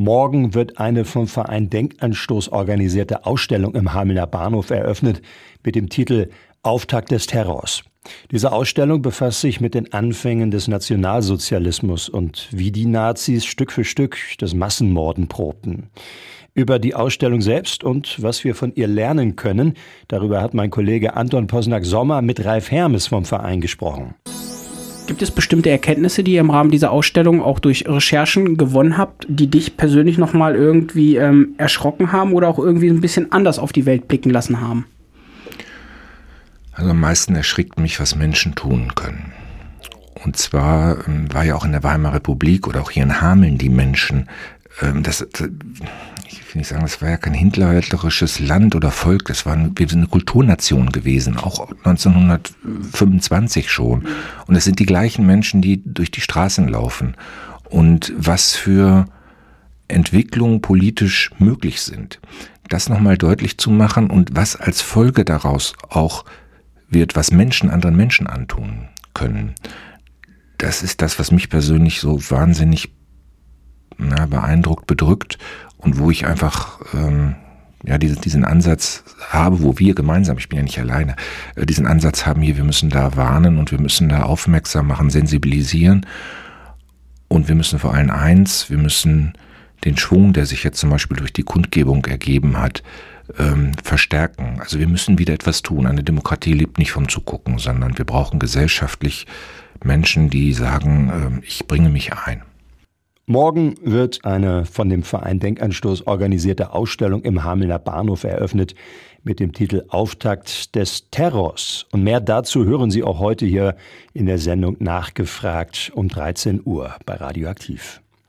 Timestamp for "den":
9.74-9.92, 89.84-89.96